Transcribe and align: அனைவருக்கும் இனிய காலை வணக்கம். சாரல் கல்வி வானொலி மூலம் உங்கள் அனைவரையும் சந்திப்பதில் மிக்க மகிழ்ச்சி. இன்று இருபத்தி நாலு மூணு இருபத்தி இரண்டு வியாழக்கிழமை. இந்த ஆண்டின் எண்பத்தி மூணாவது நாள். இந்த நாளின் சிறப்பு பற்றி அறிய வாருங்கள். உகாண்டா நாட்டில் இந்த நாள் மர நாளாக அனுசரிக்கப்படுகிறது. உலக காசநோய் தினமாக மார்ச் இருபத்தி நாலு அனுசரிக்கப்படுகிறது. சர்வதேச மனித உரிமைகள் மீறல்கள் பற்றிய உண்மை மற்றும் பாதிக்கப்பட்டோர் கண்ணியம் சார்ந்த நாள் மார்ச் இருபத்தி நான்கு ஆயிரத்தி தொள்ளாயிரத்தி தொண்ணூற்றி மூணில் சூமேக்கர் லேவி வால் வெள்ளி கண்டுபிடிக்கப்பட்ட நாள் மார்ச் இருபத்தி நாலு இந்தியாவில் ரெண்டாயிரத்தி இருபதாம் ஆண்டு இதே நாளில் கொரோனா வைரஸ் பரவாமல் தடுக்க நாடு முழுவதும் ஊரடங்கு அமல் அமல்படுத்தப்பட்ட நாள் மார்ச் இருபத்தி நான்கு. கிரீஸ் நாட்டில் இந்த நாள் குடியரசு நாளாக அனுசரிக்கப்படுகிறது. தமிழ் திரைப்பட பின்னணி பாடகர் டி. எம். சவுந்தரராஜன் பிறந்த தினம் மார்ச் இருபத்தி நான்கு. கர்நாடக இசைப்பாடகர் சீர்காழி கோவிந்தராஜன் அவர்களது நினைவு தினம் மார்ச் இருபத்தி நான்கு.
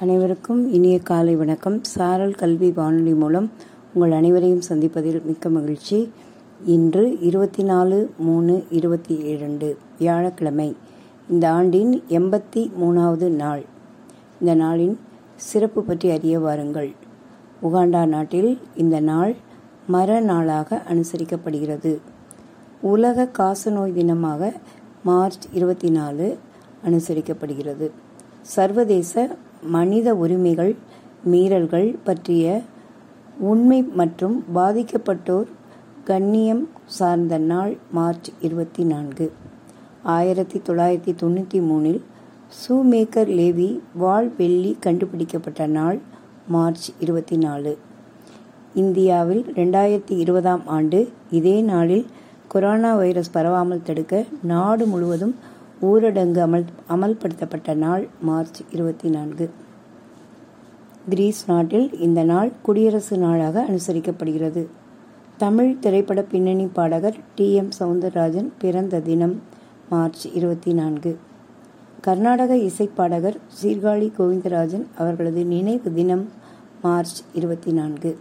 அனைவருக்கும் 0.00 0.72
இனிய 0.72 0.98
காலை 0.98 1.36
வணக்கம். 1.36 1.84
சாரல் 1.84 2.34
கல்வி 2.34 2.70
வானொலி 2.70 3.14
மூலம் 3.14 3.50
உங்கள் 3.94 4.10
அனைவரையும் 4.10 4.62
சந்திப்பதில் 4.68 5.24
மிக்க 5.24 5.48
மகிழ்ச்சி. 5.48 6.12
இன்று 6.64 7.20
இருபத்தி 7.20 7.62
நாலு 7.62 8.10
மூணு 8.18 8.64
இருபத்தி 8.70 9.14
இரண்டு 9.14 9.76
வியாழக்கிழமை. 9.98 10.76
இந்த 11.30 11.50
ஆண்டின் 11.50 12.02
எண்பத்தி 12.08 12.70
மூணாவது 12.82 13.28
நாள். 13.28 13.62
இந்த 14.40 14.64
நாளின் 14.64 14.96
சிறப்பு 15.36 15.82
பற்றி 15.82 16.10
அறிய 16.10 16.38
வாருங்கள். 16.38 16.90
உகாண்டா 17.62 18.06
நாட்டில் 18.06 18.58
இந்த 18.74 19.00
நாள் 19.00 19.34
மர 19.86 20.20
நாளாக 20.20 20.82
அனுசரிக்கப்படுகிறது. 20.88 21.98
உலக 22.80 23.28
காசநோய் 23.38 23.92
தினமாக 23.92 24.52
மார்ச் 25.04 25.48
இருபத்தி 25.52 25.90
நாலு 25.90 26.36
அனுசரிக்கப்படுகிறது. 26.86 27.90
சர்வதேச 28.42 29.36
மனித 29.72 30.14
உரிமைகள் 30.14 30.72
மீறல்கள் 31.24 31.94
பற்றிய 32.04 32.46
உண்மை 33.42 33.82
மற்றும் 33.94 34.36
பாதிக்கப்பட்டோர் 34.54 35.48
கண்ணியம் 36.04 36.64
சார்ந்த 36.84 37.38
நாள் 37.38 37.78
மார்ச் 37.92 38.28
இருபத்தி 38.42 38.84
நான்கு 38.84 39.26
ஆயிரத்தி 40.04 40.58
தொள்ளாயிரத்தி 40.68 41.14
தொண்ணூற்றி 41.22 41.60
மூணில் 41.60 42.00
சூமேக்கர் 42.60 43.30
லேவி 43.34 43.70
வால் 43.94 44.30
வெள்ளி 44.36 44.76
கண்டுபிடிக்கப்பட்ட 44.80 45.66
நாள் 45.66 45.98
மார்ச் 46.48 46.88
இருபத்தி 46.98 47.36
நாலு 47.36 47.72
இந்தியாவில் 48.74 49.42
ரெண்டாயிரத்தி 49.54 50.14
இருபதாம் 50.16 50.66
ஆண்டு 50.68 51.00
இதே 51.30 51.62
நாளில் 51.62 52.06
கொரோனா 52.48 52.94
வைரஸ் 52.94 53.34
பரவாமல் 53.34 53.82
தடுக்க 53.82 54.14
நாடு 54.42 54.86
முழுவதும் 54.86 55.34
ஊரடங்கு 55.82 56.40
அமல் 56.46 56.64
அமல்படுத்தப்பட்ட 56.88 57.74
நாள் 57.74 58.08
மார்ச் 58.20 58.60
இருபத்தி 58.70 59.08
நான்கு. 59.08 59.50
கிரீஸ் 61.08 61.44
நாட்டில் 61.46 62.00
இந்த 62.00 62.24
நாள் 62.24 62.52
குடியரசு 62.62 63.16
நாளாக 63.16 63.66
அனுசரிக்கப்படுகிறது. 63.68 64.66
தமிழ் 65.36 65.78
திரைப்பட 65.78 66.22
பின்னணி 66.22 66.66
பாடகர் 66.66 67.16
டி. 67.34 67.52
எம். 67.52 67.68
சவுந்தரராஜன் 67.78 68.50
பிறந்த 68.58 69.00
தினம் 69.00 69.42
மார்ச் 69.90 70.26
இருபத்தி 70.34 70.72
நான்கு. 70.72 71.18
கர்நாடக 72.00 72.56
இசைப்பாடகர் 72.56 73.36
சீர்காழி 73.62 74.12
கோவிந்தராஜன் 74.18 74.86
அவர்களது 74.98 75.44
நினைவு 75.44 75.92
தினம் 75.92 76.28
மார்ச் 76.82 77.22
இருபத்தி 77.32 77.72
நான்கு. 77.72 78.18